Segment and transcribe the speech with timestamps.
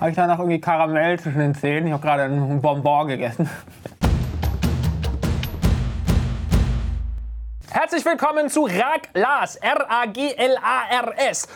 [0.00, 1.88] Habe ich danach irgendwie Karamell zwischen den Zähnen?
[1.88, 3.50] Ich habe gerade einen Bonbon gegessen.
[7.68, 11.48] Herzlich willkommen zu Raglas, R-A-G-L-A-R-S.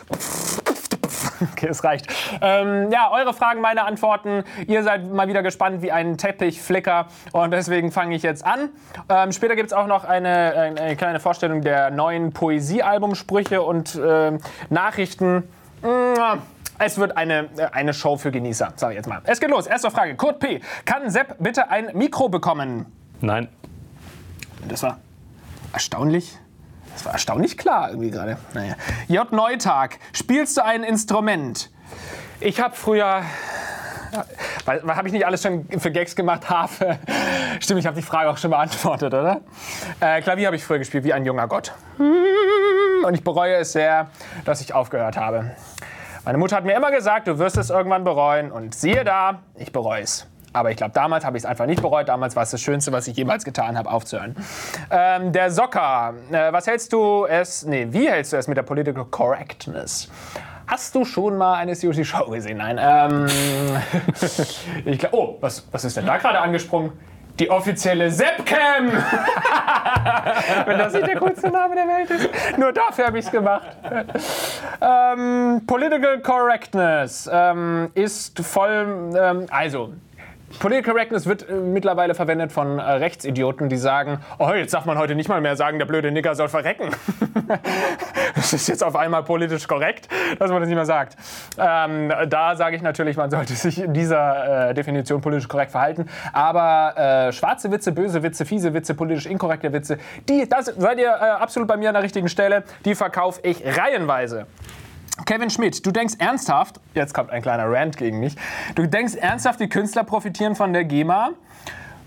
[1.53, 2.07] Okay, es reicht.
[2.41, 4.43] Ähm, ja, eure Fragen, meine Antworten.
[4.67, 8.69] Ihr seid mal wieder gespannt wie ein Teppichflicker und deswegen fange ich jetzt an.
[9.07, 14.37] Ähm, später gibt es auch noch eine, eine, kleine Vorstellung der neuen Poesiealbumsprüche und äh,
[14.69, 15.43] Nachrichten.
[16.85, 19.21] Es wird eine, eine Show für Genießer, sage ich jetzt mal.
[19.23, 19.67] Es geht los.
[19.67, 20.15] Erste Frage.
[20.15, 20.59] Kurt P.
[20.83, 22.87] Kann Sepp bitte ein Mikro bekommen?
[23.21, 23.47] Nein.
[24.67, 24.97] Das war
[25.71, 26.37] erstaunlich.
[26.93, 28.37] Das war erstaunlich klar irgendwie gerade.
[28.53, 28.75] Naja.
[29.07, 29.31] J.
[29.31, 31.71] Neutag, spielst du ein Instrument?
[32.41, 33.23] Ich habe früher
[34.65, 36.49] weil habe ich nicht alles schon für Gags gemacht?
[36.49, 36.99] Harfe.
[37.59, 39.41] Stimmt, ich habe die Frage auch schon beantwortet, oder?
[39.99, 41.73] Äh, Klavier habe ich früher gespielt wie ein junger Gott.
[41.97, 44.09] Und ich bereue es sehr,
[44.45, 45.55] dass ich aufgehört habe.
[46.25, 48.49] Meine Mutter hat mir immer gesagt, du wirst es irgendwann bereuen.
[48.49, 50.25] Und siehe da, ich bereue es.
[50.53, 52.07] Aber ich glaube, damals habe ich es einfach nicht bereut.
[52.07, 54.35] Damals war es das Schönste, was ich jemals getan habe, aufzuhören.
[54.89, 56.13] Ähm, der Socker.
[56.31, 60.09] Äh, was hältst du es, nee, wie hältst du es mit der Political Correctness?
[60.65, 62.59] Hast du schon mal eine COC-Show gesehen?
[62.59, 62.79] Nein.
[62.81, 63.27] Ähm,
[64.85, 66.93] ich glaub, oh, was, was ist denn da gerade angesprungen?
[67.39, 68.91] Die offizielle Zepcam!
[70.65, 72.29] Wenn das nicht der coolste Name der Welt ist.
[72.57, 73.75] Nur dafür habe ich es gemacht.
[74.79, 79.11] Ähm, Political Correctness ähm, ist voll.
[79.17, 79.93] Ähm, also,
[80.59, 84.97] Political Correctness wird äh, mittlerweile verwendet von äh, Rechtsidioten, die sagen, oh, jetzt darf man
[84.97, 86.89] heute nicht mal mehr sagen, der blöde Nigger soll verrecken.
[88.35, 90.07] das ist jetzt auf einmal politisch korrekt,
[90.39, 91.17] dass man das nicht mehr sagt.
[91.57, 96.09] Ähm, da sage ich natürlich, man sollte sich in dieser äh, Definition politisch korrekt verhalten.
[96.31, 99.97] Aber äh, schwarze Witze, böse Witze, fiese Witze, politisch inkorrekte Witze,
[100.29, 102.63] die, das seid ihr äh, absolut bei mir an der richtigen Stelle.
[102.85, 104.47] Die verkaufe ich reihenweise.
[105.25, 108.35] Kevin Schmidt, du denkst ernsthaft, jetzt kommt ein kleiner Rant gegen mich,
[108.75, 111.29] du denkst ernsthaft, die Künstler profitieren von der GEMA?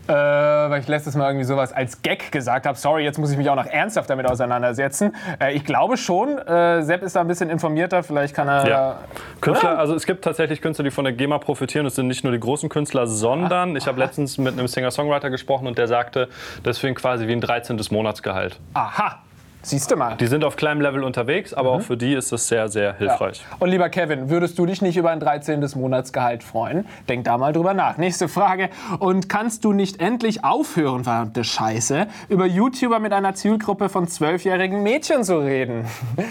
[0.09, 2.79] Äh, weil ich letztes Mal irgendwie sowas als Gag gesagt habe.
[2.79, 5.17] Sorry, jetzt muss ich mich auch noch ernsthaft damit auseinandersetzen.
[5.41, 8.69] Äh, ich glaube schon, äh, Sepp ist da ein bisschen informierter, vielleicht kann er...
[8.69, 9.01] Ja.
[9.41, 11.87] Künstler, also es gibt tatsächlich Künstler, die von der GEMA profitieren.
[11.87, 15.67] Es sind nicht nur die großen Künstler, sondern ich habe letztens mit einem Singer-Songwriter gesprochen
[15.67, 16.29] und der sagte,
[16.63, 17.81] das ist quasi wie ein 13.
[17.91, 18.61] Monatsgehalt.
[18.75, 19.19] Aha,
[19.67, 20.15] Siehst du mal.
[20.15, 21.81] Die sind auf kleinem Level unterwegs, aber mhm.
[21.81, 23.45] auch für die ist es sehr, sehr hilfreich.
[23.51, 23.57] Ja.
[23.59, 25.69] Und lieber Kevin, würdest du dich nicht über ein 13.
[25.75, 26.87] Monatsgehalt freuen?
[27.09, 27.97] Denk da mal drüber nach.
[27.97, 28.71] Nächste Frage.
[29.01, 34.85] Und kannst du nicht endlich aufhören, verdammte Scheiße, über YouTuber mit einer Zielgruppe von zwölfjährigen
[34.85, 35.85] Mädchen zu reden?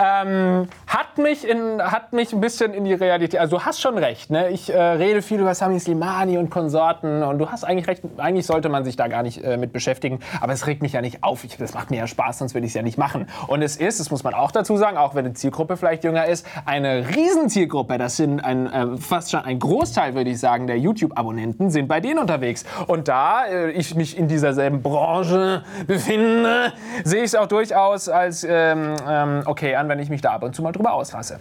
[0.00, 3.38] Ähm, hat, mich in, hat mich ein bisschen in die Realität.
[3.38, 4.30] Also, du hast schon recht.
[4.30, 4.48] Ne?
[4.48, 8.02] Ich äh, rede viel über Sami Slimani und Konsorten und du hast eigentlich recht.
[8.16, 10.20] Eigentlich sollte man sich da gar nicht äh, mit beschäftigen.
[10.40, 11.44] Aber es regt mich ja nicht auf.
[11.44, 13.28] Ich, das macht mir ja Spaß, sonst würde ich es ja nicht machen.
[13.48, 16.26] Und es ist, das muss man auch dazu sagen, auch wenn die Zielgruppe vielleicht jünger
[16.26, 17.98] ist, eine Riesenzielgruppe.
[17.98, 22.00] Das sind ein, äh, fast schon ein Großteil, würde ich sagen, der YouTube-Abonnenten sind bei
[22.00, 22.64] denen unterwegs.
[22.86, 26.72] Und da äh, ich mich in dieser selben Branche befinde,
[27.04, 30.42] sehe ich es auch durchaus als, ähm, ähm, okay, an wenn ich mich da ab
[30.42, 31.38] und zu mal drüber auslasse.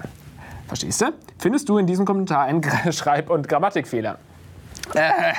[0.67, 1.05] Verstehst du?
[1.37, 2.61] Findest du in diesem Kommentar einen
[2.91, 4.17] Schreib- und Grammatikfehler?
[4.93, 5.33] Äh,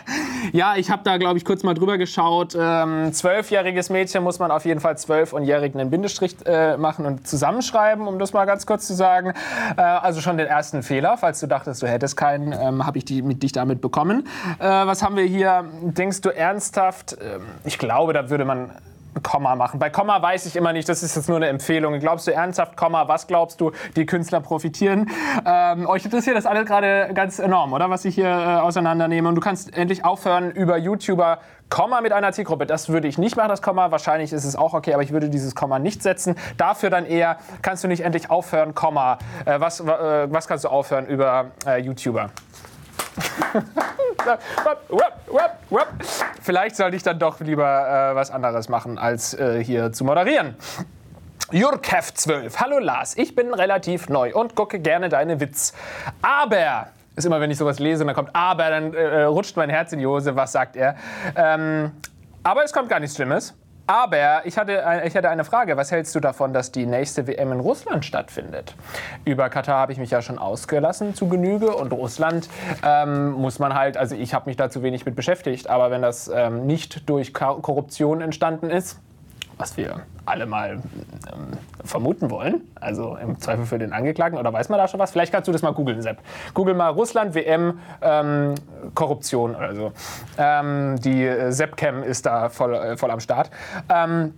[0.53, 2.57] ja, ich habe da, glaube ich, kurz mal drüber geschaut.
[2.59, 7.07] Ähm, zwölfjähriges Mädchen muss man auf jeden Fall zwölf und jährigen einen Bindestrich äh, machen
[7.07, 9.33] und zusammenschreiben, um das mal ganz kurz zu sagen.
[9.77, 13.05] Äh, also schon den ersten Fehler, falls du dachtest, du hättest keinen, ähm, habe ich
[13.05, 14.29] die, mit, dich damit bekommen.
[14.59, 15.65] Äh, was haben wir hier?
[15.83, 17.17] Denkst du ernsthaft?
[17.21, 18.71] Ähm, ich glaube, da würde man
[19.23, 19.79] Komma machen.
[19.79, 21.99] Bei Komma weiß ich immer nicht, das ist jetzt nur eine Empfehlung.
[21.99, 25.11] Glaubst du ernsthaft, Komma, was glaubst du, die Künstler profitieren?
[25.45, 27.91] Ähm, euch interessiert das alles gerade ganz enorm, oder?
[27.91, 29.29] Was ich hier äh, auseinandernehme.
[29.29, 32.65] Und du kannst endlich aufhören, über YouTuber Komma mit einer Zielgruppe.
[32.65, 33.91] Das würde ich nicht machen, das Komma.
[33.91, 36.37] Wahrscheinlich ist es auch okay, aber ich würde dieses Komma nicht setzen.
[36.57, 39.19] Dafür dann eher, kannst du nicht endlich aufhören, Komma.
[39.45, 39.85] Äh, was, äh,
[40.33, 42.31] was kannst du aufhören über äh, YouTuber?
[46.43, 50.57] Vielleicht sollte ich dann doch lieber äh, was anderes machen, als äh, hier zu moderieren.
[51.51, 52.61] Jurkev 12.
[52.61, 55.73] Hallo Lars, ich bin relativ neu und gucke gerne deine Witz.
[56.21, 59.71] Aber, ist immer, wenn ich sowas lese und dann kommt aber, dann äh, rutscht mein
[59.71, 60.37] Herz in die Hose.
[60.37, 60.97] Was sagt er?
[61.37, 61.93] Ähm,
[62.43, 63.55] aber es kommt gar nichts Schlimmes.
[63.89, 65.79] Aber ich hatte, ich hatte eine Frage.
[65.79, 68.75] Was hältst du davon, dass die nächste WM in Russland stattfindet?
[69.25, 71.75] Über Katar habe ich mich ja schon ausgelassen zu Genüge.
[71.75, 72.51] Und Russland
[72.85, 75.71] ähm, muss man halt, also ich habe mich da zu wenig mit beschäftigt.
[75.71, 79.01] Aber wenn das ähm, nicht durch Korruption entstanden ist,
[79.59, 84.69] was wir alle mal ähm, vermuten wollen, also im Zweifel für den Angeklagten, oder weiß
[84.69, 85.11] man da schon was?
[85.11, 86.19] Vielleicht kannst du das mal googeln, Sepp.
[86.55, 88.55] Google mal Russland, WM, ähm,
[88.95, 89.93] Korruption oder so.
[90.39, 93.51] Ähm, die äh, Seppcam ist da voll, äh, voll am Start.
[93.89, 94.35] Ähm,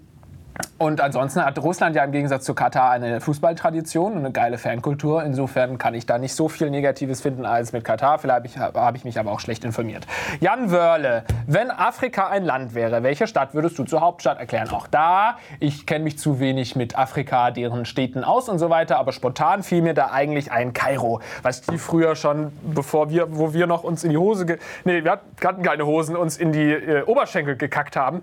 [0.78, 5.22] Und ansonsten hat Russland ja im Gegensatz zu Katar eine Fußballtradition und eine geile Fankultur.
[5.22, 8.18] Insofern kann ich da nicht so viel Negatives finden als mit Katar.
[8.18, 10.06] Vielleicht habe ich, mich aber auch schlecht informiert.
[10.40, 14.70] Jan Wörle, wenn Afrika ein Land wäre, welche Stadt würdest du zur Hauptstadt erklären?
[14.70, 18.98] Auch da, ich kenne mich zu wenig mit Afrika, deren Städten aus und so weiter,
[18.98, 23.52] aber spontan fiel mir da eigentlich ein Kairo, was die früher schon, bevor wir, wo
[23.52, 27.02] wir noch uns in die Hose, nee, wir hatten keine Hosen, uns in die äh,
[27.02, 28.22] Oberschenkel gekackt haben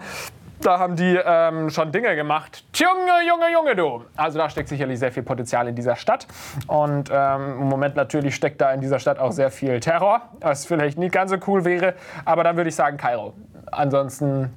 [0.61, 2.63] da haben die ähm, schon Dinge gemacht.
[2.73, 4.05] Junge, Junge, Junge, du.
[4.15, 6.27] Also da steckt sicherlich sehr viel Potenzial in dieser Stadt.
[6.67, 10.65] Und ähm, im Moment natürlich steckt da in dieser Stadt auch sehr viel Terror, was
[10.65, 11.93] vielleicht nicht ganz so cool wäre.
[12.25, 13.33] Aber dann würde ich sagen Kairo.
[13.71, 14.51] Ansonsten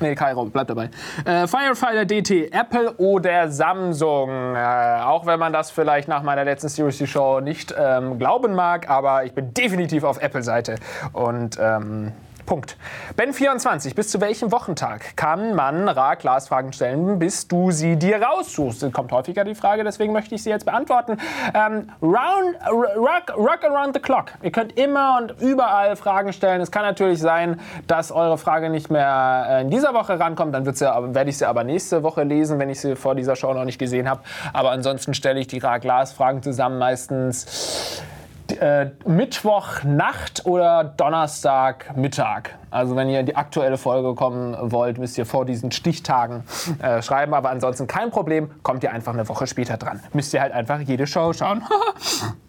[0.00, 0.90] Nee, Kairo, bleibt dabei.
[1.24, 4.54] Äh, Firefighter DT, Apple oder Samsung.
[4.54, 8.88] Äh, auch wenn man das vielleicht nach meiner letzten Seriously Show nicht ähm, glauben mag,
[8.88, 10.76] aber ich bin definitiv auf Apple-Seite.
[11.12, 12.12] Und ähm,
[12.48, 12.78] Punkt.
[13.18, 18.82] Ben24, bis zu welchem Wochentag kann man Ra-Glas-Fragen stellen, bis du sie dir raussuchst?
[18.82, 21.18] Das kommt häufiger die Frage, deswegen möchte ich sie jetzt beantworten.
[21.52, 24.32] Ähm, round, rock, rock around the clock.
[24.40, 26.62] Ihr könnt immer und überall Fragen stellen.
[26.62, 30.54] Es kann natürlich sein, dass eure Frage nicht mehr äh, in dieser Woche rankommt.
[30.54, 33.66] Dann werde ich sie aber nächste Woche lesen, wenn ich sie vor dieser Show noch
[33.66, 34.22] nicht gesehen habe.
[34.54, 38.02] Aber ansonsten stelle ich die Ra-Glas-Fragen zusammen meistens
[38.60, 42.50] äh, Mittwochnacht oder Donnerstagmittag.
[42.70, 46.44] Also wenn ihr in die aktuelle Folge kommen wollt, müsst ihr vor diesen Stichtagen
[46.80, 47.34] äh, schreiben.
[47.34, 50.00] Aber ansonsten kein Problem, kommt ihr einfach eine Woche später dran.
[50.12, 51.62] Müsst ihr halt einfach jede Show schauen.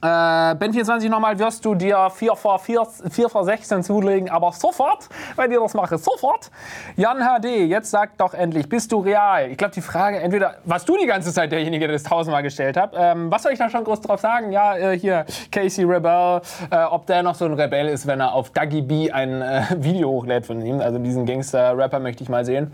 [0.00, 5.08] Äh, Ben24 nochmal, wirst du dir 4 vor, 4, 4 vor 16 zulegen, aber sofort,
[5.34, 6.52] wenn ihr das mache, sofort.
[6.96, 9.50] Jan HD, jetzt sag doch endlich, bist du real?
[9.50, 12.76] Ich glaube, die Frage, entweder warst du die ganze Zeit derjenige, der das tausendmal gestellt
[12.76, 12.92] hat.
[12.96, 14.52] Ähm, was soll ich da schon groß drauf sagen?
[14.52, 18.34] Ja, äh, hier, Casey Rebel, äh, ob der noch so ein Rebell ist, wenn er
[18.34, 20.80] auf Dougie B ein äh, Video hochlädt von ihm.
[20.80, 22.72] Also diesen Gangster-Rapper möchte ich mal sehen.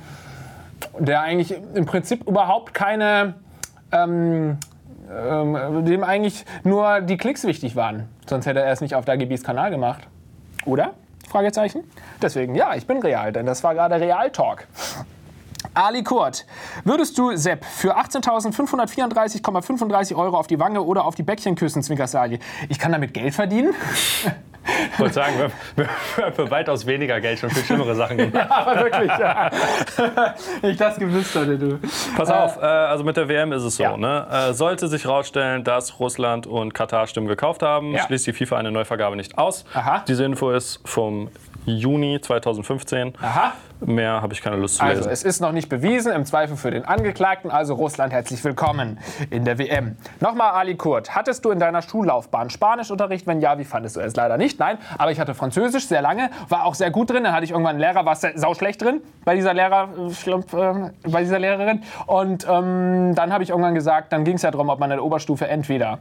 [0.99, 3.35] Der eigentlich im Prinzip überhaupt keine.
[3.93, 4.59] Ähm,
[5.11, 8.09] ähm, dem eigentlich nur die Klicks wichtig waren.
[8.27, 10.07] Sonst hätte er es nicht auf GBs Kanal gemacht.
[10.65, 10.95] Oder?
[11.29, 11.83] Fragezeichen.
[12.23, 14.69] Deswegen, ja, ich bin real, denn das war gerade Real Talk.
[15.73, 16.45] Ali Kurt,
[16.85, 22.39] würdest du Sepp für 18.534,35 Euro auf die Wange oder auf die Bäckchen küssen, Zwinkersali?
[22.69, 23.75] Ich kann damit Geld verdienen?
[24.93, 25.35] Ich wollte sagen,
[25.77, 25.89] wir,
[26.25, 28.35] haben für weitaus weniger Geld schon viel schlimmere Sachen gemacht.
[28.35, 29.51] ja, aber wirklich, ja.
[30.63, 31.79] Ich das gewusst hatte, du.
[32.17, 33.83] Pass auf, äh, also mit der WM ist es so.
[33.83, 33.97] Ja.
[33.97, 34.27] Ne?
[34.31, 38.07] Äh, sollte sich herausstellen, dass Russland und Katar Stimmen gekauft haben, ja.
[38.07, 39.65] schließt die FIFA eine Neuvergabe nicht aus.
[39.75, 40.05] Aha.
[40.09, 41.29] Diese Info ist vom
[41.67, 43.15] Juni 2015.
[43.21, 43.53] Aha.
[43.81, 44.99] Mehr habe ich keine Lust zu lesen.
[44.99, 47.51] Also, es ist noch nicht bewiesen, im Zweifel für den Angeklagten.
[47.51, 48.99] Also, Russland, herzlich willkommen
[49.31, 49.97] in der WM.
[50.21, 53.27] Nochmal, Ali Kurt, hattest du in deiner Schullaufbahn Spanischunterricht?
[53.27, 54.15] Wenn ja, wie fandest du es?
[54.17, 54.79] Leider nicht, nein.
[54.97, 57.25] Aber ich hatte Französisch sehr lange, war auch sehr gut drin.
[57.25, 61.23] Dann hatte ich irgendwann einen Lehrer, war sau schlecht drin bei dieser, Lehrer, äh, bei
[61.23, 61.83] dieser Lehrerin.
[62.07, 64.97] Und ähm, dann habe ich irgendwann gesagt, dann ging es ja darum, ob man in
[64.97, 65.99] der Oberstufe entweder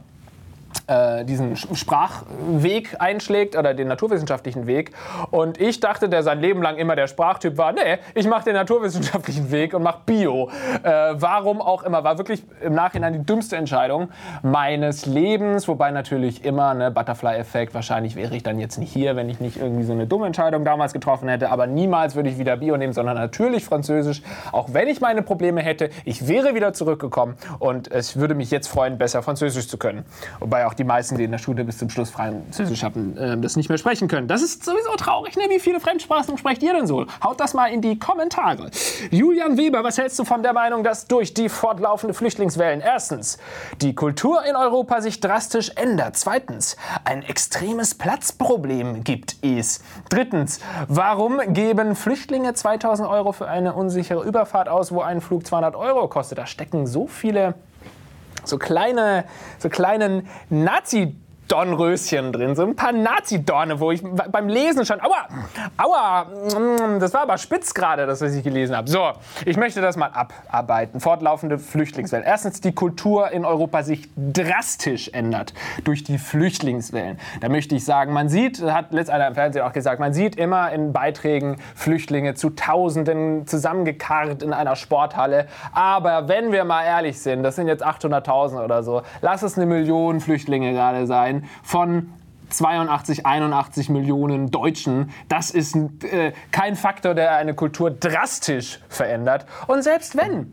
[1.26, 4.92] diesen Sprachweg einschlägt oder den naturwissenschaftlichen Weg.
[5.30, 8.54] Und ich dachte, der sein Leben lang immer der Sprachtyp war, nee, ich mache den
[8.54, 10.50] naturwissenschaftlichen Weg und mache Bio.
[10.82, 14.08] Äh, warum auch immer, war wirklich im Nachhinein die dümmste Entscheidung
[14.42, 19.28] meines Lebens, wobei natürlich immer, ne, Butterfly-Effekt, wahrscheinlich wäre ich dann jetzt nicht hier, wenn
[19.30, 22.56] ich nicht irgendwie so eine dumme Entscheidung damals getroffen hätte, aber niemals würde ich wieder
[22.58, 24.22] Bio nehmen, sondern natürlich Französisch,
[24.52, 28.68] auch wenn ich meine Probleme hätte, ich wäre wieder zurückgekommen und es würde mich jetzt
[28.68, 30.04] freuen, besser Französisch zu können.
[30.40, 33.38] Wobei auch auch die meisten, die in der Schule bis zum Schluss Französisch hatten, äh,
[33.38, 34.26] das nicht mehr sprechen können.
[34.26, 35.44] Das ist sowieso traurig, ne?
[35.48, 37.06] Wie viele Fremdsprachen sprecht ihr denn so?
[37.22, 38.70] Haut das mal in die Kommentare.
[39.10, 43.38] Julian Weber, was hältst du von der Meinung, dass durch die fortlaufende Flüchtlingswellen erstens
[43.80, 51.40] die Kultur in Europa sich drastisch ändert, zweitens ein extremes Platzproblem gibt es, drittens warum
[51.48, 56.38] geben Flüchtlinge 2000 Euro für eine unsichere Überfahrt aus, wo ein Flug 200 Euro kostet?
[56.38, 57.54] Da stecken so viele
[58.44, 59.24] so kleine,
[59.58, 61.16] so kleinen Nazi-
[61.48, 65.28] Dornröschen drin, so ein paar Nazi-Dorne, wo ich beim Lesen schon, aua,
[65.76, 68.88] aua, mm, das war aber spitz gerade, das, was ich gelesen habe.
[68.88, 69.12] So,
[69.44, 71.00] ich möchte das mal abarbeiten.
[71.00, 72.26] Fortlaufende Flüchtlingswellen.
[72.26, 75.52] Erstens, die Kultur in Europa sich drastisch ändert
[75.84, 77.18] durch die Flüchtlingswellen.
[77.40, 80.36] Da möchte ich sagen, man sieht, hat letztens einer im Fernsehen auch gesagt, man sieht
[80.36, 85.46] immer in Beiträgen Flüchtlinge zu Tausenden zusammengekarrt in einer Sporthalle.
[85.72, 89.66] Aber wenn wir mal ehrlich sind, das sind jetzt 800.000 oder so, lass es eine
[89.66, 92.12] Million Flüchtlinge gerade sein sein von
[92.50, 95.10] 82, 81 Millionen Deutschen.
[95.28, 99.46] Das ist äh, kein Faktor, der eine Kultur drastisch verändert.
[99.66, 100.52] Und selbst wenn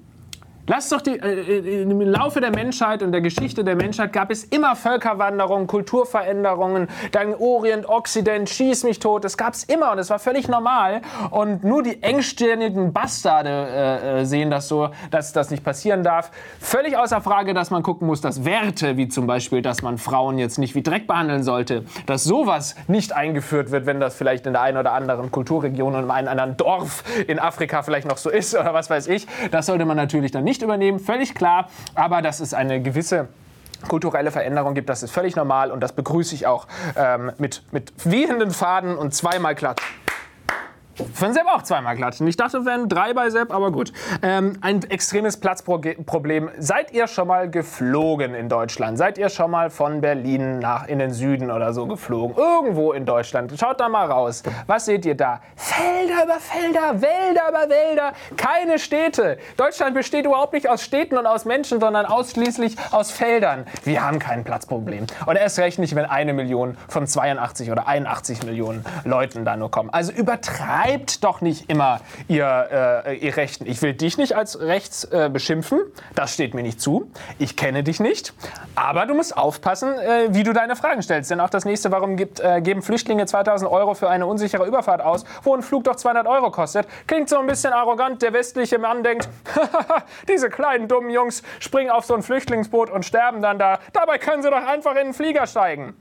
[0.72, 4.46] Lass doch die, äh, im Laufe der Menschheit und der Geschichte der Menschheit gab es
[4.46, 9.26] immer Völkerwanderungen, Kulturveränderungen, dann Orient, Occident, schieß mich tot.
[9.26, 11.02] Das gab es immer und es war völlig normal.
[11.30, 16.32] Und nur die engstirnigen Bastarde äh, äh, sehen das so, dass das nicht passieren darf.
[16.62, 20.38] Völlig außer Frage, dass man gucken muss, dass Werte, wie zum Beispiel, dass man Frauen
[20.38, 24.54] jetzt nicht wie Dreck behandeln sollte, dass sowas nicht eingeführt wird, wenn das vielleicht in
[24.54, 28.30] der einen oder anderen Kulturregion und in einem anderen Dorf in Afrika vielleicht noch so
[28.30, 29.28] ist oder was weiß ich.
[29.52, 31.70] Das sollte man natürlich dann nicht übernehmen, völlig klar.
[31.96, 33.28] Aber das ist eine gewisse
[33.88, 37.92] kulturelle Veränderung gibt, das ist völlig normal und das begrüße ich auch ähm, mit, mit
[38.04, 39.82] wehenden Faden und zweimal Klatsch.
[41.14, 42.28] Für Sepp auch zweimal klatschen.
[42.28, 43.94] Ich dachte, wären drei bei Sepp, aber gut.
[44.22, 46.50] Ähm, ein extremes Platzproblem.
[46.58, 48.98] Seid ihr schon mal geflogen in Deutschland?
[48.98, 52.36] Seid ihr schon mal von Berlin nach in den Süden oder so geflogen?
[52.36, 53.54] Irgendwo in Deutschland.
[53.58, 54.44] Schaut da mal raus.
[54.68, 55.40] Was seht ihr da?
[55.56, 59.38] Felder über Felder, Wälder über Wälder, keine Städte.
[59.56, 63.66] Deutschland besteht überhaupt nicht aus Städten und aus Menschen, sondern ausschließlich aus Feldern.
[63.86, 65.08] Wir haben kein Platzproblem.
[65.26, 69.72] Und erst recht nicht, wenn eine Million von 82 oder 81 Millionen Leuten da nur
[69.72, 69.90] kommen.
[69.90, 73.66] Also übertreiben übertreibt doch nicht immer ihr, äh, ihr Rechten.
[73.66, 75.80] Ich will dich nicht als rechts äh, beschimpfen,
[76.16, 77.12] das steht mir nicht zu.
[77.40, 78.34] Ich kenne dich nicht,
[78.76, 81.32] aber du musst aufpassen, äh, wie du deine Fragen stellst.
[81.32, 85.02] Denn auch das nächste, warum gibt, äh, geben Flüchtlinge 2000 Euro für eine unsichere Überfahrt
[85.02, 88.22] aus, wo ein Flug doch 200 Euro kostet, klingt so ein bisschen arrogant.
[88.22, 89.30] Der westliche Mann denkt,
[90.28, 93.80] diese kleinen dummen Jungs springen auf so ein Flüchtlingsboot und sterben dann da.
[93.94, 95.96] Dabei können sie doch einfach in den Flieger steigen.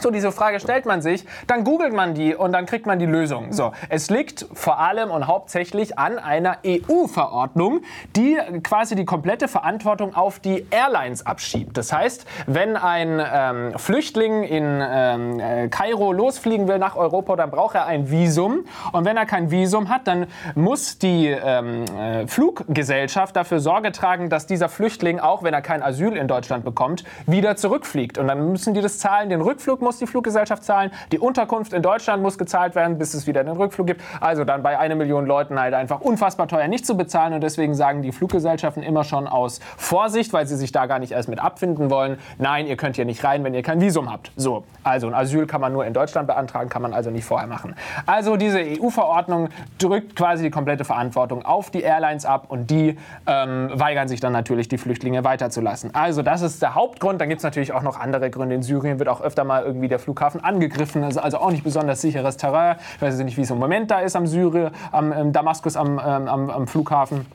[0.00, 3.06] So, diese Frage stellt man sich, dann googelt man die und dann kriegt man die
[3.06, 3.52] Lösung.
[3.52, 7.82] So, es liegt vor allem und hauptsächlich an einer EU-Verordnung,
[8.16, 11.76] die quasi die komplette Verantwortung auf die Airlines abschiebt.
[11.76, 17.50] Das heißt, wenn ein ähm, Flüchtling in ähm, äh, Kairo losfliegen will nach Europa, dann
[17.50, 18.64] braucht er ein Visum.
[18.92, 24.30] Und wenn er kein Visum hat, dann muss die ähm, äh, Fluggesellschaft dafür Sorge tragen,
[24.30, 28.16] dass dieser Flüchtling, auch wenn er kein Asyl in Deutschland bekommt, wieder zurückfliegt.
[28.16, 31.72] Und dann müssen die das zahlen, den Rückflug muss muss die Fluggesellschaft zahlen, die Unterkunft
[31.72, 34.02] in Deutschland muss gezahlt werden, bis es wieder den Rückflug gibt.
[34.20, 37.74] Also dann bei einer Million Leuten halt einfach unfassbar teuer nicht zu bezahlen und deswegen
[37.74, 41.40] sagen die Fluggesellschaften immer schon aus Vorsicht, weil sie sich da gar nicht erst mit
[41.40, 44.30] abfinden wollen, nein, ihr könnt hier nicht rein, wenn ihr kein Visum habt.
[44.36, 47.48] So, also ein Asyl kann man nur in Deutschland beantragen, kann man also nicht vorher
[47.48, 47.74] machen.
[48.06, 53.70] Also diese EU-Verordnung drückt quasi die komplette Verantwortung auf die Airlines ab und die ähm,
[53.74, 55.96] weigern sich dann natürlich, die Flüchtlinge weiterzulassen.
[55.96, 57.20] Also das ist der Hauptgrund.
[57.20, 58.54] Dann gibt es natürlich auch noch andere Gründe.
[58.54, 61.02] In Syrien wird auch öfter mal irgendwie der Flughafen angegriffen.
[61.02, 62.76] Das ist also auch nicht besonders sicheres Terrain.
[62.96, 66.00] Ich weiß nicht, wie es im Moment da ist am Syrie, am ähm, Damaskus, am,
[66.04, 67.26] ähm, am, am Flughafen.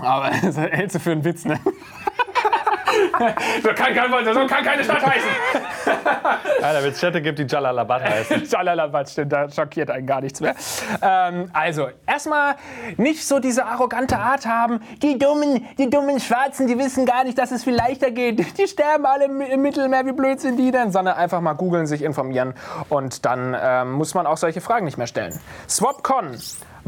[0.00, 1.58] Aber hältst du für einen Witz, ne?
[3.62, 5.30] so, kann, kann, so kann keine Stadt heißen.
[6.62, 8.44] Alter, wenn es Städte gibt, die Jalalabad heißen.
[8.44, 10.54] Jalalabad stimmt, da schockiert einen gar nichts mehr.
[11.02, 12.56] Ähm, also, erstmal
[12.96, 14.80] nicht so diese arrogante Art haben.
[15.02, 18.58] Die dummen, die dummen Schwarzen, die wissen gar nicht, dass es viel leichter geht.
[18.58, 20.92] Die sterben alle im Mittelmeer, wie blöd sind die denn?
[20.92, 22.54] Sondern einfach mal googeln, sich informieren
[22.88, 25.38] und dann ähm, muss man auch solche Fragen nicht mehr stellen.
[25.68, 26.36] SwapCon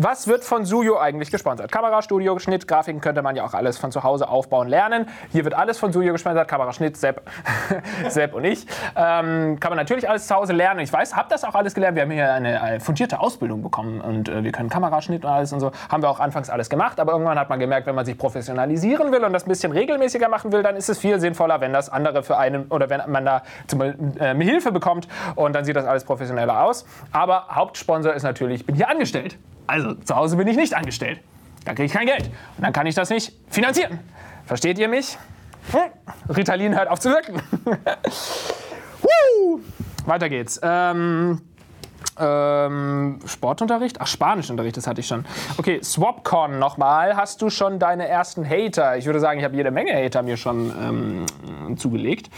[0.00, 1.72] was wird von Suyo eigentlich gesponsert?
[1.72, 5.08] Kamerastudio, Schnitt, Grafiken könnte man ja auch alles von zu Hause aufbauen lernen.
[5.32, 6.46] Hier wird alles von Suyo gesponsert.
[6.46, 7.20] Kameraschnitt, Sepp,
[8.08, 8.64] Sepp und ich.
[8.94, 10.78] Ähm, kann man natürlich alles zu Hause lernen.
[10.80, 11.96] Ich weiß, habe das auch alles gelernt.
[11.96, 15.52] Wir haben hier eine, eine fundierte Ausbildung bekommen und äh, wir können Kameraschnitt und alles
[15.52, 15.72] und so.
[15.88, 17.00] Haben wir auch anfangs alles gemacht.
[17.00, 20.28] Aber irgendwann hat man gemerkt, wenn man sich professionalisieren will und das ein bisschen regelmäßiger
[20.28, 23.24] machen will, dann ist es viel sinnvoller, wenn das andere für einen oder wenn man
[23.24, 23.94] da zum, äh,
[24.44, 26.86] Hilfe bekommt und dann sieht das alles professioneller aus.
[27.10, 29.36] Aber Hauptsponsor ist natürlich, ich bin hier angestellt.
[29.68, 31.20] Also zu Hause bin ich nicht angestellt.
[31.64, 32.30] Da kriege ich kein Geld.
[32.56, 34.00] Und dann kann ich das nicht finanzieren.
[34.46, 35.18] Versteht ihr mich?
[35.72, 36.34] Hm?
[36.34, 37.40] Ritalin hört auf zu wirken.
[40.06, 40.58] Weiter geht's.
[40.62, 41.42] Ähm,
[42.18, 44.00] ähm, Sportunterricht?
[44.00, 45.24] Ach, Spanischunterricht, das hatte ich schon.
[45.56, 47.16] Okay, SwapCon nochmal.
[47.16, 48.96] Hast du schon deine ersten Hater?
[48.96, 52.30] Ich würde sagen, ich habe jede Menge Hater mir schon ähm, zugelegt.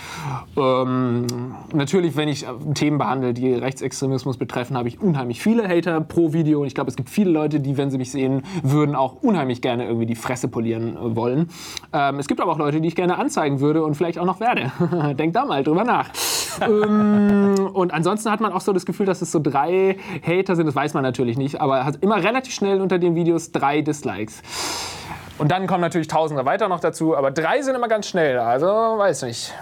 [0.57, 1.27] Ähm,
[1.73, 6.61] natürlich, wenn ich Themen behandle, die Rechtsextremismus betreffen, habe ich unheimlich viele Hater pro Video.
[6.61, 9.63] Und ich glaube, es gibt viele Leute, die, wenn sie mich sehen würden, auch unheimlich
[9.63, 11.49] gerne irgendwie die Fresse polieren äh, wollen.
[11.93, 14.41] Ähm, es gibt aber auch Leute, die ich gerne anzeigen würde und vielleicht auch noch
[14.41, 14.73] werde.
[15.15, 16.11] Denk da mal drüber nach.
[16.61, 20.57] Ähm, und ansonsten hat man auch so das Gefühl, dass es so drei drei Hater
[20.57, 23.53] sind, das weiß man natürlich nicht, aber er hat immer relativ schnell unter den Videos
[23.53, 24.43] drei Dislikes.
[25.39, 28.67] Und dann kommen natürlich Tausende weiter noch dazu, aber drei sind immer ganz schnell, also
[28.67, 29.55] weiß nicht.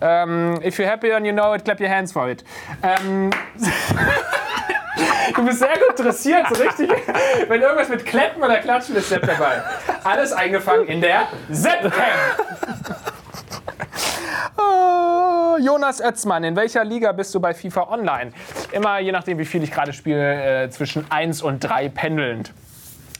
[0.00, 2.44] Ähm, if you're happy and you know it, clap your hands for it.
[2.82, 3.30] Ähm,
[5.34, 6.90] du bist sehr gut dressiert, so richtig.
[7.48, 9.62] Wenn irgendwas mit Klappen oder Klatschen ist, Sepp dabei.
[10.04, 13.14] Alles eingefangen in der Sepp-Cam.
[14.58, 18.32] Oh, Jonas Oetzmann, in welcher Liga bist du bei FIFA Online?
[18.72, 22.52] Immer je nachdem, wie viel ich gerade spiele, äh, zwischen 1 und 3 pendelnd.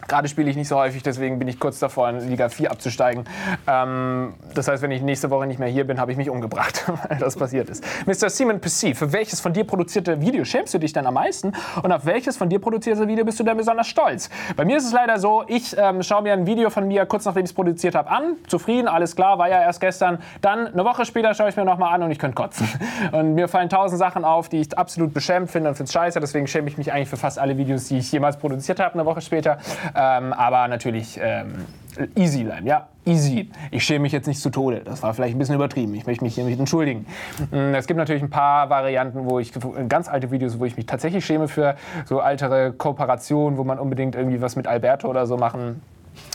[0.09, 3.25] Gerade spiele ich nicht so häufig, deswegen bin ich kurz davor, in Liga 4 abzusteigen.
[3.67, 6.85] Ähm, das heißt, wenn ich nächste Woche nicht mehr hier bin, habe ich mich umgebracht,
[7.09, 7.85] weil das passiert ist.
[8.07, 8.31] Mr.
[8.31, 11.53] Simon PC, für welches von dir produzierte Video schämst du dich denn am meisten?
[11.83, 14.31] Und auf welches von dir produzierte Video bist du denn besonders stolz?
[14.57, 17.25] Bei mir ist es leider so, ich ähm, schaue mir ein Video von mir kurz
[17.25, 20.19] nachdem ich es produziert habe an, zufrieden, alles klar, war ja erst gestern.
[20.41, 22.69] Dann eine Woche später schaue ich mir nochmal an und ich könnte kotzen.
[23.13, 26.21] Und mir fallen tausend Sachen auf, die ich absolut beschämt finde und finde es scheiße.
[26.21, 29.07] Deswegen schäme ich mich eigentlich für fast alle Videos, die ich jemals produziert habe, eine
[29.07, 29.59] Woche später.
[29.97, 31.67] Ähm, aber natürlich ähm,
[32.15, 33.50] easy bleiben, ja, easy.
[33.71, 34.81] Ich schäme mich jetzt nicht zu Tode.
[34.85, 35.95] Das war vielleicht ein bisschen übertrieben.
[35.95, 37.07] Ich möchte mich hiermit entschuldigen.
[37.50, 39.53] Mm, es gibt natürlich ein paar Varianten, wo ich
[39.88, 44.15] ganz alte Videos, wo ich mich tatsächlich schäme für so ältere Kooperationen, wo man unbedingt
[44.15, 45.81] irgendwie was mit Alberto oder so machen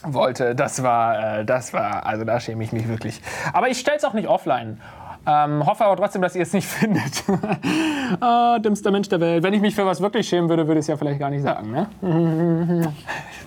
[0.03, 0.55] wollte.
[0.55, 3.21] Das war, äh, das war, also da schäme ich mich wirklich.
[3.53, 4.79] Aber ich stelle es auch nicht offline.
[5.27, 7.23] Ähm, hoffe aber trotzdem, dass ihr es nicht findet.
[8.19, 9.43] ah, dümmster Mensch der Welt.
[9.43, 11.43] Wenn ich mich für was wirklich schämen würde, würde ich es ja vielleicht gar nicht
[11.43, 11.71] sagen.
[11.71, 11.87] Ne?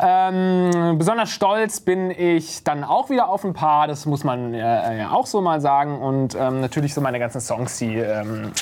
[0.00, 4.98] Ähm, besonders stolz bin ich dann auch wieder auf ein paar, das muss man äh,
[4.98, 6.00] ja auch so mal sagen.
[6.00, 8.52] Und ähm, natürlich so meine ganzen Songs, die, ähm,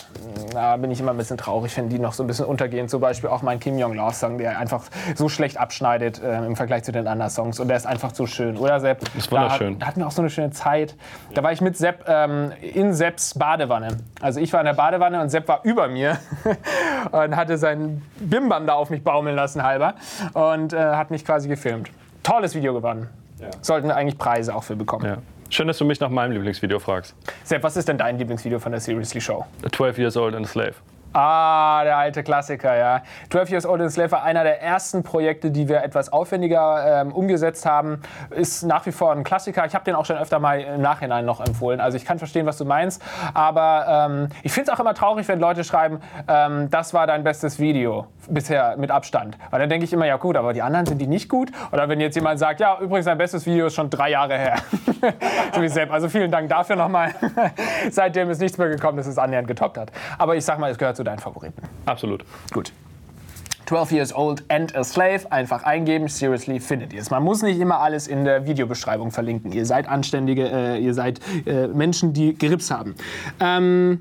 [0.52, 2.88] da bin ich immer ein bisschen traurig, wenn die noch so ein bisschen untergehen.
[2.88, 4.84] Zum Beispiel auch mein Kim Jong-Love-Song, der einfach
[5.14, 7.60] so schlecht abschneidet äh, im Vergleich zu den anderen Songs.
[7.60, 8.56] Und der ist einfach so schön.
[8.56, 9.00] Oder Sepp?
[9.00, 9.75] Das ist wunderschön.
[9.75, 10.96] Da, da hatten wir auch so eine schöne Zeit.
[11.34, 13.99] Da war ich mit Sepp ähm, in Sepps Badewanne.
[14.20, 16.18] Also ich war in der Badewanne und Sepp war über mir
[17.12, 19.94] und hatte seinen Bimbam da auf mich baumeln lassen halber
[20.34, 21.90] und äh, hat mich mich quasi gefilmt.
[22.22, 23.08] Tolles Video gewonnen.
[23.40, 23.48] Ja.
[23.60, 25.06] Sollten wir eigentlich Preise auch für bekommen.
[25.06, 25.18] Ja.
[25.48, 27.14] Schön, dass du mich nach meinem Lieblingsvideo fragst.
[27.44, 29.44] Sepp, was ist denn dein Lieblingsvideo von der Seriously Show?
[29.70, 30.74] 12 Years Old and a Slave.
[31.12, 33.02] Ah, der alte Klassiker, ja.
[33.31, 37.12] 12 Years Old and Slave war einer der ersten Projekte, die wir etwas aufwendiger ähm,
[37.12, 38.00] umgesetzt haben.
[38.31, 39.67] Ist nach wie vor ein Klassiker.
[39.67, 41.81] Ich habe den auch schon öfter mal im Nachhinein noch empfohlen.
[41.81, 43.02] Also ich kann verstehen, was du meinst.
[43.35, 47.25] Aber ähm, ich finde es auch immer traurig, wenn Leute schreiben, ähm, das war dein
[47.25, 49.37] bestes Video bisher mit Abstand.
[49.50, 51.50] Weil dann denke ich immer, ja gut, aber die anderen sind die nicht gut?
[51.73, 54.57] Oder wenn jetzt jemand sagt, ja, übrigens, dein bestes Video ist schon drei Jahre her.
[55.55, 55.93] so wie Sepp.
[55.93, 57.12] Also vielen Dank dafür nochmal.
[57.90, 59.90] Seitdem ist nichts mehr gekommen, dass es annähernd getoppt hat.
[60.19, 61.62] Aber ich sag mal, es gehört zu deinen Favoriten.
[61.87, 62.26] Absolut.
[62.52, 62.73] Gut.
[63.64, 65.21] 12 Years Old and a Slave.
[65.30, 67.11] Einfach eingeben, seriously findet ihr es.
[67.11, 69.50] Man muss nicht immer alles in der Videobeschreibung verlinken.
[69.52, 72.97] Ihr seid anständige, äh, ihr seid äh, Menschen, die Grips haben.
[73.38, 74.00] Ähm,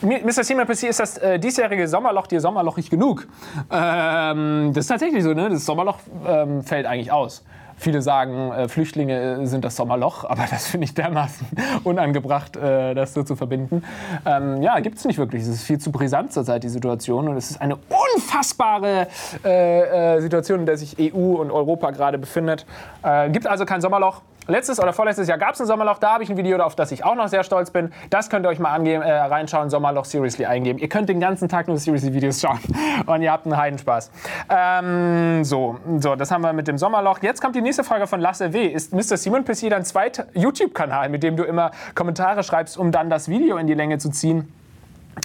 [0.00, 0.64] Mr.
[0.64, 3.28] PC ist das äh, diesjährige Sommerloch dir sommerlochig genug?
[3.70, 5.50] Ähm, das ist tatsächlich so, ne?
[5.50, 7.44] Das Sommerloch ähm, fällt eigentlich aus.
[7.82, 11.48] Viele sagen, äh, Flüchtlinge äh, sind das Sommerloch, aber das finde ich dermaßen
[11.84, 13.82] unangebracht, äh, das so zu verbinden.
[14.24, 15.42] Ähm, ja, gibt es nicht wirklich.
[15.42, 17.26] Es ist viel zu brisant zurzeit, die Situation.
[17.26, 17.76] Und es ist eine
[18.14, 19.08] unfassbare
[19.44, 22.66] äh, äh, Situation, in der sich EU und Europa gerade befindet.
[23.02, 24.22] Äh, gibt also kein Sommerloch.
[24.48, 26.90] Letztes oder vorletztes Jahr gab es ein Sommerloch, da habe ich ein Video, auf das
[26.90, 27.92] ich auch noch sehr stolz bin.
[28.10, 30.78] Das könnt ihr euch mal angeben, äh, reinschauen, Sommerloch Seriously eingeben.
[30.78, 32.58] Ihr könnt den ganzen Tag nur Seriously-Videos schauen
[33.06, 34.10] und ihr habt einen Heidenspaß.
[34.48, 37.20] Ähm, so, so, das haben wir mit dem Sommerloch.
[37.22, 38.66] Jetzt kommt die nächste Frage von Lasse W.
[38.66, 39.16] Ist Mr.
[39.16, 43.58] Simon PC dein zweiter YouTube-Kanal, mit dem du immer Kommentare schreibst, um dann das Video
[43.58, 44.52] in die Länge zu ziehen?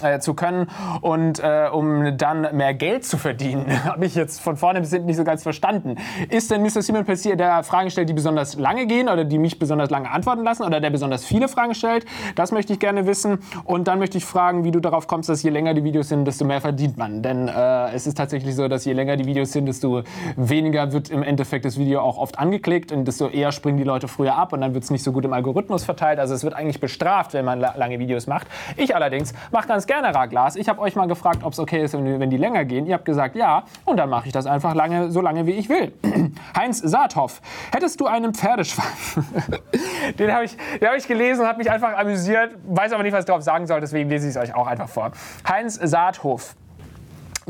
[0.02, 0.68] Äh, zu können
[1.00, 3.66] und äh, um dann mehr Geld zu verdienen.
[3.84, 5.96] Habe ich jetzt von vorne bis hinten nicht so ganz verstanden.
[6.28, 6.82] Ist denn Mr.
[6.82, 10.44] Simon Pessier, der Fragen stellt, die besonders lange gehen oder die mich besonders lange antworten
[10.44, 12.04] lassen oder der besonders viele Fragen stellt?
[12.36, 13.38] Das möchte ich gerne wissen.
[13.64, 16.26] Und dann möchte ich fragen, wie du darauf kommst, dass je länger die Videos sind,
[16.26, 17.22] desto mehr verdient man.
[17.22, 20.02] Denn äh, es ist tatsächlich so, dass je länger die Videos sind, desto
[20.36, 24.06] weniger wird im Endeffekt das Video auch oft angeklickt und desto eher springen die Leute
[24.06, 26.20] früher ab und dann wird es nicht so gut im Algorithmus verteilt.
[26.20, 28.46] Also es wird eigentlich bestraft, wenn man lange Videos macht.
[28.76, 30.56] Ich allerdings mache ganz gerne Glas.
[30.56, 32.86] Ich habe euch mal gefragt, ob es okay ist, wenn die länger gehen.
[32.86, 33.64] Ihr habt gesagt, ja.
[33.84, 35.92] Und dann mache ich das einfach lange, so lange, wie ich will.
[36.56, 37.40] Heinz Saathoff,
[37.72, 39.20] hättest du einen Pferdeschwanz?
[40.18, 42.56] den habe ich, hab ich gelesen und habe mich einfach amüsiert.
[42.66, 44.88] Weiß aber nicht, was ich darauf sagen soll, deswegen lese ich es euch auch einfach
[44.88, 45.12] vor.
[45.48, 46.56] Heinz Saathoff.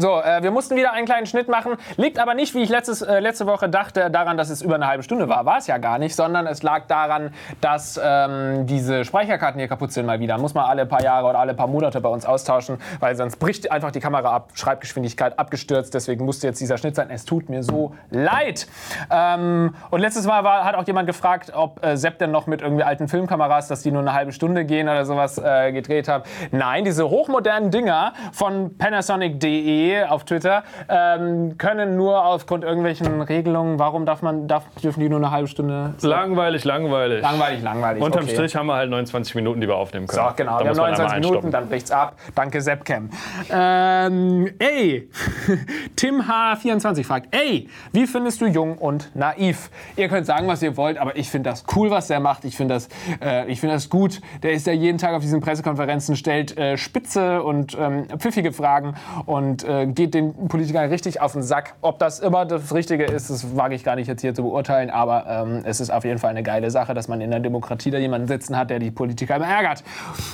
[0.00, 1.72] So, äh, wir mussten wieder einen kleinen Schnitt machen.
[1.96, 4.86] Liegt aber nicht, wie ich letztes, äh, letzte Woche dachte, daran, dass es über eine
[4.86, 5.44] halbe Stunde war.
[5.44, 9.90] War es ja gar nicht, sondern es lag daran, dass ähm, diese Speicherkarten hier kaputt
[9.90, 10.38] sind mal wieder.
[10.38, 13.72] Muss man alle paar Jahre oder alle paar Monate bei uns austauschen, weil sonst bricht
[13.72, 15.92] einfach die Kamera ab, Schreibgeschwindigkeit abgestürzt.
[15.94, 17.10] Deswegen musste jetzt dieser Schnitt sein.
[17.10, 18.68] Es tut mir so leid.
[19.10, 22.62] Ähm, und letztes Mal war, hat auch jemand gefragt, ob äh, Sepp denn noch mit
[22.62, 26.24] irgendwie alten Filmkameras, dass die nur eine halbe Stunde gehen oder sowas äh, gedreht hat.
[26.52, 34.06] Nein, diese hochmodernen Dinger von Panasonic.de auf Twitter, ähm, können nur aufgrund irgendwelchen Regelungen, warum
[34.06, 35.94] darf man, darf, dürfen die nur eine halbe Stunde?
[35.98, 36.08] So?
[36.08, 37.22] Langweilig, langweilig.
[37.22, 38.02] Langweilig, langweilig.
[38.02, 38.32] Unterm okay.
[38.32, 40.28] Strich haben wir halt 29 Minuten, die wir aufnehmen können.
[40.28, 40.58] So, genau.
[40.58, 42.16] Da wir haben 29 Minuten, dann bricht's ab.
[42.34, 43.10] Danke, Seppcam.
[43.50, 45.08] Ähm, ey,
[45.96, 49.70] Tim H24 fragt, ey, wie findest du jung und naiv?
[49.96, 52.44] Ihr könnt sagen, was ihr wollt, aber ich finde das cool, was der macht.
[52.44, 52.88] Ich finde das,
[53.20, 54.20] äh, find das gut.
[54.42, 58.94] Der ist ja jeden Tag auf diesen Pressekonferenzen, stellt äh, spitze und ähm, pfiffige Fragen
[59.26, 61.74] und äh, äh, geht den Politikern richtig auf den Sack.
[61.80, 64.90] Ob das immer das Richtige ist, das wage ich gar nicht jetzt hier zu beurteilen,
[64.90, 67.90] aber ähm, es ist auf jeden Fall eine geile Sache, dass man in der Demokratie
[67.90, 69.82] da jemanden sitzen hat, der die Politiker immer ärgert.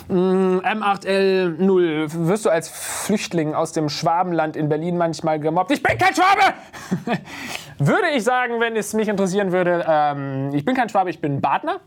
[0.09, 5.71] Mm, M8L0, wirst du als Flüchtling aus dem Schwabenland in Berlin manchmal gemobbt?
[5.73, 6.55] Ich bin kein Schwabe!
[7.79, 11.41] würde ich sagen, wenn es mich interessieren würde, ähm, ich bin kein Schwabe, ich bin
[11.41, 11.81] Badner.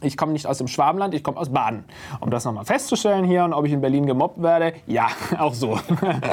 [0.00, 1.84] Ich komme nicht aus dem Schwabenland, ich komme aus Baden.
[2.20, 5.78] Um das nochmal festzustellen hier und ob ich in Berlin gemobbt werde, ja, auch so.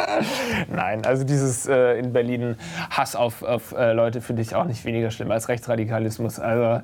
[0.69, 2.55] Nein, also dieses äh, in Berlin
[2.89, 6.39] Hass auf, auf äh, Leute finde ich auch nicht weniger schlimm als Rechtsradikalismus.
[6.39, 6.81] Also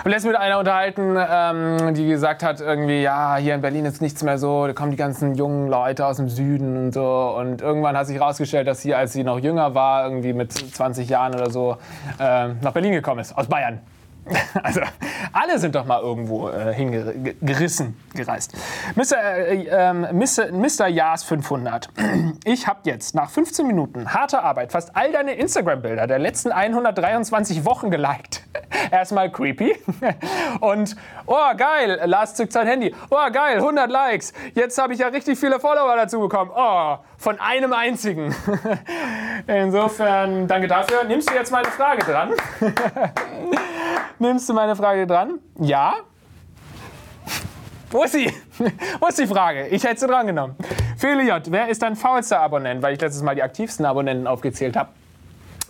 [0.00, 4.00] habe letztens mit einer unterhalten, ähm, die gesagt hat, irgendwie, ja, hier in Berlin ist
[4.00, 7.34] nichts mehr so, da kommen die ganzen jungen Leute aus dem Süden und so.
[7.36, 11.06] Und irgendwann hat sich herausgestellt, dass sie, als sie noch jünger war, irgendwie mit 20
[11.10, 11.76] Jahren oder so,
[12.18, 13.80] äh, nach Berlin gekommen ist, aus Bayern.
[14.62, 14.80] Also
[15.32, 18.54] alle sind doch mal irgendwo äh, hingerissen, gereist.
[18.94, 19.16] Mr.
[19.16, 20.52] Äh, äh, Mr.
[20.52, 20.88] Mr.
[20.88, 21.88] Jas 500.
[22.44, 27.64] Ich habe jetzt nach 15 Minuten harter Arbeit fast all deine Instagram-Bilder der letzten 123
[27.64, 28.44] Wochen geliked.
[28.90, 29.76] Erstmal creepy.
[30.60, 32.94] Und, oh geil, Lars zückt sein Handy.
[33.10, 34.32] Oh geil, 100 Likes.
[34.54, 36.50] Jetzt habe ich ja richtig viele Follower dazu bekommen.
[36.54, 38.34] Oh, von einem einzigen.
[39.46, 41.04] Insofern, danke dafür.
[41.04, 42.32] Nimmst du jetzt meine Frage dran?
[44.18, 45.38] Nimmst du meine Frage dran?
[45.58, 45.94] Ja?
[47.90, 48.32] Wo ist sie?
[49.00, 49.66] Wo ist die Frage?
[49.68, 50.56] Ich hätte sie dran genommen.
[50.96, 52.82] Feli J., wer ist dein faulster Abonnent?
[52.82, 54.90] Weil ich letztes Mal die aktivsten Abonnenten aufgezählt habe.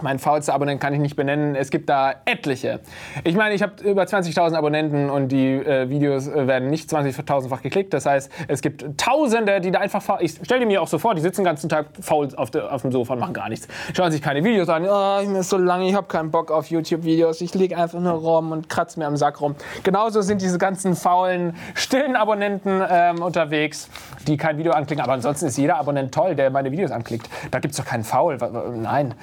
[0.02, 1.54] Mein faulster Abonnent kann ich nicht benennen.
[1.54, 2.80] Es gibt da etliche.
[3.24, 7.62] Ich meine, ich habe über 20.000 Abonnenten und die äh, Videos äh, werden nicht 20.000-fach
[7.62, 7.92] geklickt.
[7.94, 10.18] Das heißt, es gibt Tausende, die da einfach faul.
[10.20, 12.82] Ich stelle mir auch so vor, die sitzen den ganzen Tag faul auf, de, auf
[12.82, 13.68] dem Sofa und machen gar nichts.
[13.94, 14.86] Schauen sich keine Videos an.
[14.88, 17.40] Oh, ich bin so lange, ich habe keinen Bock auf YouTube-Videos.
[17.40, 19.54] Ich liege einfach nur rum und kratze mir am Sack rum.
[19.82, 23.88] Genauso sind diese ganzen faulen, stillen Abonnenten ähm, unterwegs,
[24.26, 25.02] die kein Video anklicken.
[25.02, 27.28] Aber ansonsten ist jeder Abonnent toll, der meine Videos anklickt.
[27.50, 28.38] Da gibt es doch keinen Faul.
[28.74, 29.14] Nein.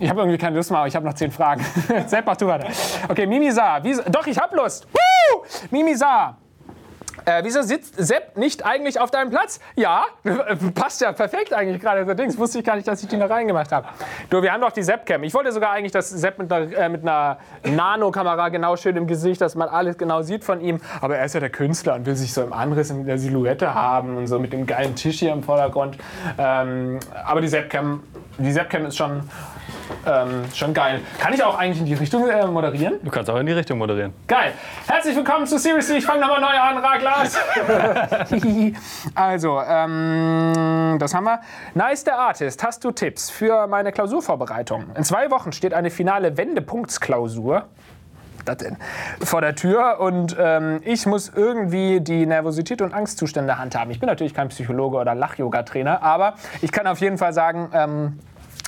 [0.00, 1.64] Ich habe irgendwie keine Lust mehr, aber ich habe noch zehn Fragen.
[2.06, 2.68] Sepp, mach du weiter.
[3.08, 3.82] Okay, Mimisa.
[3.82, 4.86] Wie, doch, ich habe Lust.
[4.92, 5.42] Woo!
[5.70, 6.36] Mimisa.
[7.28, 9.60] Äh, wieso sitzt Sepp nicht eigentlich auf deinem Platz?
[9.76, 10.06] Ja,
[10.74, 12.00] passt ja perfekt eigentlich gerade.
[12.00, 13.86] Allerdings wusste ich gar nicht, dass ich die noch reingemacht habe.
[14.30, 15.22] Du, wir haben doch die Sepp-Cam.
[15.24, 19.06] Ich wollte sogar eigentlich, dass Sepp mit einer, äh, mit einer Nano-Kamera genau schön im
[19.06, 20.80] Gesicht, dass man alles genau sieht von ihm.
[21.02, 23.74] Aber er ist ja der Künstler und will sich so im Anriss in der Silhouette
[23.74, 25.98] haben und so mit dem geilen Tisch hier im Vordergrund.
[26.38, 28.02] Ähm, aber die Sepp-Cam
[28.38, 28.50] die
[28.86, 29.28] ist schon,
[30.06, 31.00] ähm, schon geil.
[31.18, 32.94] Kann ich auch eigentlich in die Richtung äh, moderieren?
[33.02, 34.12] Du kannst auch in die Richtung moderieren.
[34.26, 34.52] Geil.
[34.86, 35.98] Herzlich willkommen zu Seriously.
[35.98, 37.38] Ich fange nochmal neu an, Raglas.
[39.14, 41.40] also, ähm, das haben wir.
[41.74, 42.62] Nice der Artist.
[42.62, 44.86] Hast du Tipps für meine Klausurvorbereitung?
[44.96, 47.64] In zwei Wochen steht eine finale Wendepunktsklausur
[48.48, 48.76] das denn?
[49.22, 53.90] Vor der Tür und ähm, ich muss irgendwie die Nervosität und Angstzustände handhaben.
[53.90, 58.18] Ich bin natürlich kein Psychologe oder Lach-Yoga-Trainer, aber ich kann auf jeden Fall sagen, ähm,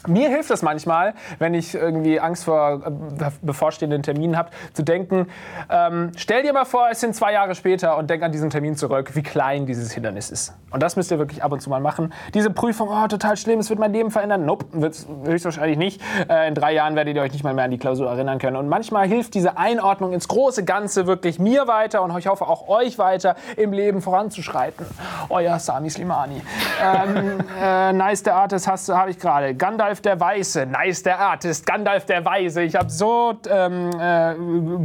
[0.06, 5.26] mir hilft es manchmal, wenn ich irgendwie Angst vor äh, bevorstehenden Terminen habe, zu denken,
[5.68, 8.76] ähm, stell dir mal vor, es sind zwei Jahre später und denk an diesen Termin
[8.76, 10.54] zurück, wie klein dieses Hindernis ist.
[10.70, 12.12] Und das müsst ihr wirklich ab und zu mal machen.
[12.34, 14.44] Diese Prüfung, oh, total schlimm, es wird mein Leben verändern.
[14.44, 16.00] Nope, wird es höchstwahrscheinlich nicht.
[16.28, 18.56] Äh, in drei Jahren werdet ihr euch nicht mal mehr an die Klausur erinnern können.
[18.56, 22.68] Und manchmal hilft diese Einordnung ins große Ganze wirklich mir weiter und ich hoffe auch
[22.68, 24.86] euch weiter im Leben voranzuschreiten.
[25.28, 26.40] Euer Sami Slimani.
[26.82, 29.54] ähm, äh, nice, der Artist habe ich gerade.
[29.54, 32.62] Gandalf Gandalf der Weiße, nice der Artist, Gandalf der Weise.
[32.62, 34.34] Ich habe so ähm, äh,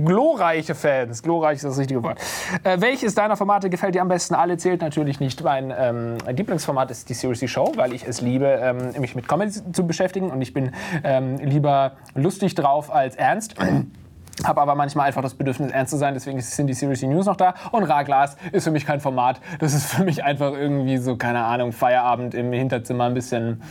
[0.04, 1.22] glorreiche Fans.
[1.22, 2.20] Glorreich ist das richtige Wort.
[2.64, 4.34] Äh, welches deiner Formate gefällt dir am besten?
[4.34, 5.44] Alle zählt natürlich nicht.
[5.44, 9.52] Mein ähm, Lieblingsformat ist die Seriously Show, weil ich es liebe, ähm, mich mit Comedy
[9.72, 10.72] zu beschäftigen und ich bin
[11.04, 13.54] ähm, lieber lustig drauf als ernst.
[14.44, 16.14] Habe aber manchmal einfach das Bedürfnis, ernst zu sein.
[16.14, 17.54] Deswegen sind die Seriously News noch da.
[17.72, 19.40] Und Raglas ist für mich kein Format.
[19.60, 23.62] Das ist für mich einfach irgendwie so, keine Ahnung, Feierabend im Hinterzimmer ein bisschen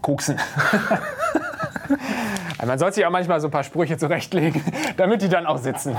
[0.00, 0.38] koksen.
[2.64, 4.62] Man sollte sich auch manchmal so ein paar Sprüche zurechtlegen,
[4.96, 5.96] damit die dann auch sitzen.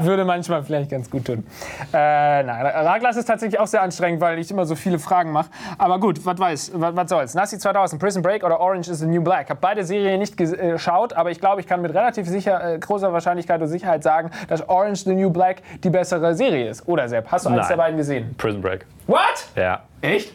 [0.00, 1.46] Würde manchmal vielleicht ganz gut tun.
[1.92, 5.50] Äh, nein, Raglas ist tatsächlich auch sehr anstrengend, weil ich immer so viele Fragen mache.
[5.76, 7.34] Aber gut, was weiß, was soll's.
[7.34, 9.44] Nazi 2000, Prison Break oder Orange is the New Black.
[9.44, 12.74] Ich habe beide Serien nicht äh, geschaut, aber ich glaube, ich kann mit relativ sicher,
[12.74, 16.88] äh, großer Wahrscheinlichkeit und Sicherheit sagen, dass Orange the New Black die bessere Serie ist.
[16.88, 18.34] Oder Sepp, hast du eins der beiden gesehen?
[18.38, 18.86] Prison Break.
[19.06, 19.48] What?
[19.56, 19.82] Ja.
[20.00, 20.32] Echt?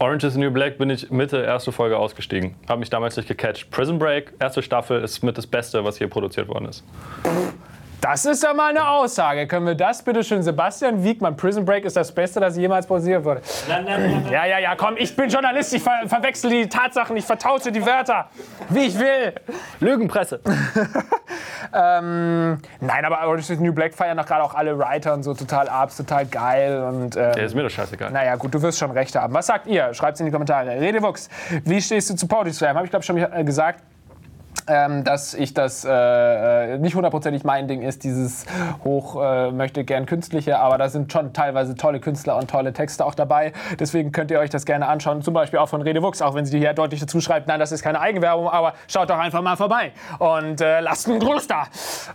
[0.00, 2.56] Orange is the New Black bin ich Mitte erste Folge ausgestiegen.
[2.68, 3.70] Habe mich damals nicht gecatcht.
[3.70, 6.82] Prison Break, erste Staffel, ist mit das Beste, was hier produziert worden ist.
[8.00, 9.46] Das ist ja mal eine Aussage.
[9.46, 11.36] Können wir das bitte schön, Sebastian Wiegmann?
[11.36, 13.40] Prison Break ist das Beste, das jemals produziert wurde.
[13.66, 17.16] Nein, nein, nein, ja, ja, ja, komm, ich bin Journalist, ich ver verwechsel die Tatsachen,
[17.16, 18.28] ich vertausche die Wörter,
[18.68, 19.32] wie ich will.
[19.80, 20.40] Lügenpresse.
[21.74, 25.34] Ähm, nein, aber Orange is New Black feiern doch gerade auch alle Writer und so
[25.34, 26.82] total ab, total geil.
[26.82, 28.12] Und, ähm, ja, ist mir doch scheißegal.
[28.12, 29.34] Naja, gut, du wirst schon recht haben.
[29.34, 29.92] Was sagt ihr?
[29.92, 30.80] Schreibt es in die Kommentare.
[30.80, 31.28] Redewuchs,
[31.64, 32.76] wie stehst du zu Poetry Slam?
[32.76, 33.82] Habe ich, glaube ich, schon äh, gesagt
[34.66, 38.46] ähm, dass ich das äh, äh, nicht hundertprozentig mein Ding ist, dieses
[38.82, 43.04] hoch äh, möchte gern künstliche, aber da sind schon teilweise tolle Künstler und tolle Texte
[43.04, 43.52] auch dabei.
[43.78, 46.46] Deswegen könnt ihr euch das gerne anschauen, zum Beispiel auch von Rede Wuchs, auch wenn
[46.46, 49.56] sie hier deutlich dazu schreibt, nein, das ist keine Eigenwerbung, aber schaut doch einfach mal
[49.56, 51.66] vorbei und äh, lasst einen Gruß da.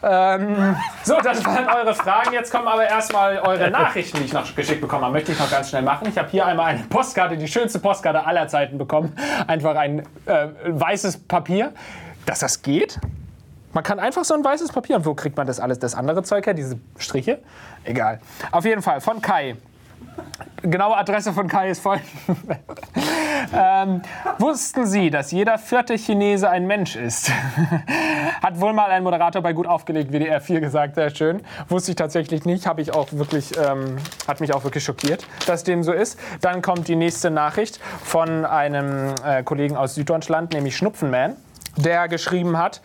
[0.01, 2.33] Ähm, so, das waren eure Fragen.
[2.33, 5.13] Jetzt kommen aber erstmal eure Nachrichten, die ich noch geschickt bekommen habe.
[5.13, 6.07] Möchte ich noch ganz schnell machen.
[6.09, 9.15] Ich habe hier einmal eine Postkarte, die schönste Postkarte aller Zeiten bekommen.
[9.47, 11.73] Einfach ein äh, weißes Papier
[12.29, 12.99] dass das geht.
[13.73, 14.97] Man kann einfach so ein weißes Papier.
[14.97, 16.53] Und wo kriegt man das alles, das andere Zeug her?
[16.53, 17.39] Diese Striche?
[17.83, 18.19] Egal.
[18.51, 19.55] Auf jeden Fall, von Kai.
[20.61, 22.07] Genaue Adresse von Kai ist folgende.
[23.53, 24.01] ähm,
[24.37, 27.31] wussten Sie, dass jeder vierte Chinese ein Mensch ist?
[28.41, 31.41] Hat wohl mal ein Moderator bei Gut aufgelegt WDR 4 gesagt, sehr schön.
[31.67, 35.63] Wusste ich tatsächlich nicht, habe ich auch wirklich, ähm, hat mich auch wirklich schockiert, dass
[35.63, 36.19] dem so ist.
[36.41, 41.35] Dann kommt die nächste Nachricht von einem äh, Kollegen aus Süddeutschland, nämlich Schnupfenman
[41.77, 42.81] der geschrieben hat,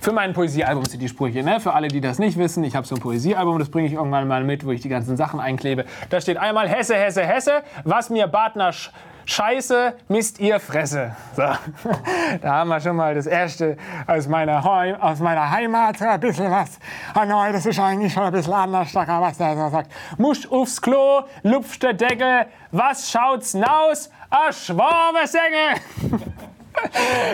[0.00, 1.60] für mein Poesiealbum sind die Sprüche, ne?
[1.60, 4.26] Für alle, die das nicht wissen, ich habe so ein Poesiealbum, das bringe ich irgendwann
[4.26, 5.84] mal mit, wo ich die ganzen Sachen einklebe.
[6.08, 8.90] Da steht einmal Hesse, Hesse, Hesse, was mir Partner sch
[9.26, 11.14] Scheiße, misst ihr Fresse.
[11.36, 11.42] So.
[12.42, 16.50] Da haben wir schon mal das erste aus meiner, Heim, aus meiner Heimat, ein bisschen
[16.50, 16.80] was.
[17.14, 19.92] Nein, das ist eigentlich schon ein bisschen anders, was der so sagt.
[20.16, 24.10] Musch aufs Klo, lupft der Deckel, was schaut's naus?
[24.30, 25.76] A Schwabesängel.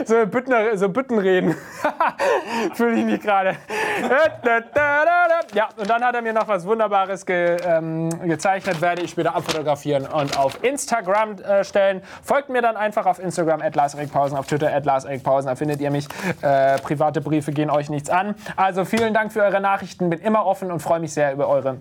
[0.05, 1.55] so, Büttner, so Büttenreden.
[2.75, 3.57] Fühle ich mich gerade.
[5.55, 9.35] ja, und dann hat er mir noch was Wunderbares ge, ähm, gezeichnet, werde ich später
[9.35, 12.03] abfotografieren und auf Instagram äh, stellen.
[12.23, 16.07] Folgt mir dann einfach auf Instagram, at auf Twitter, at da findet ihr mich.
[16.43, 18.35] Äh, private Briefe gehen euch nichts an.
[18.57, 21.79] Also vielen Dank für eure Nachrichten, bin immer offen und freue mich sehr über eure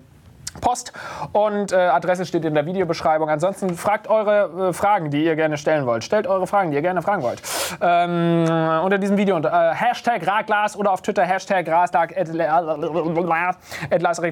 [0.61, 0.93] Post
[1.31, 3.29] und äh, Adresse steht in der Videobeschreibung.
[3.29, 6.03] Ansonsten fragt eure äh, Fragen, die ihr gerne stellen wollt.
[6.03, 7.41] Stellt eure Fragen, die ihr gerne fragen wollt.
[7.81, 8.45] Ähm,
[8.83, 12.13] unter diesem Video unter äh, Hashtag Radglas oder auf Twitter Hashtag Grastag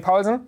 [0.02, 0.46] Paulsen.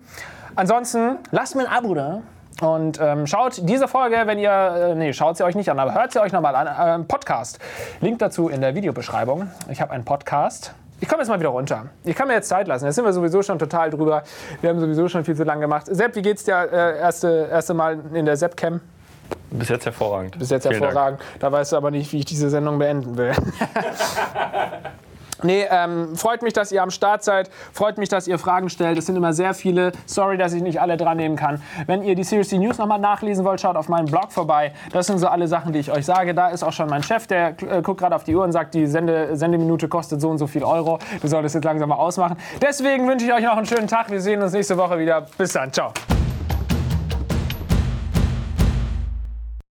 [0.55, 2.21] Ansonsten lasst mir ein Abo da.
[2.61, 5.93] Und ähm, schaut diese Folge, wenn ihr, äh, nee, schaut sie euch nicht an, aber
[5.93, 7.59] hört sie euch nochmal an, äh, Podcast.
[8.01, 9.51] Link dazu in der Videobeschreibung.
[9.69, 10.73] Ich habe einen Podcast.
[10.99, 11.87] Ich komme jetzt mal wieder runter.
[12.03, 12.85] Ich kann mir jetzt Zeit lassen.
[12.85, 14.23] Jetzt sind wir sowieso schon total drüber.
[14.61, 15.85] Wir haben sowieso schon viel zu lange gemacht.
[15.87, 18.81] Sepp, wie geht's dir äh, erste, erste Mal in der Sepp-Cam?
[19.51, 20.39] Bis jetzt hervorragend.
[20.39, 21.19] Bis jetzt Vielen hervorragend.
[21.19, 21.39] Dank.
[21.39, 23.31] Da weißt du aber nicht, wie ich diese Sendung beenden will.
[25.43, 27.49] Nee, ähm, freut mich, dass ihr am Start seid.
[27.73, 28.97] Freut mich, dass ihr Fragen stellt.
[28.97, 29.91] Es sind immer sehr viele.
[30.05, 31.61] Sorry, dass ich nicht alle dran nehmen kann.
[31.85, 34.73] Wenn ihr die Series News nochmal nachlesen wollt, schaut auf meinem Blog vorbei.
[34.91, 36.33] Das sind so alle Sachen, die ich euch sage.
[36.33, 38.73] Da ist auch schon mein Chef, der äh, guckt gerade auf die Uhr und sagt,
[38.73, 40.99] die Sende Sendeminute kostet so und so viel Euro.
[41.21, 42.37] Du solltest jetzt langsam mal ausmachen.
[42.61, 44.09] Deswegen wünsche ich euch noch einen schönen Tag.
[44.09, 45.25] Wir sehen uns nächste Woche wieder.
[45.37, 45.71] Bis dann.
[45.71, 45.93] Ciao.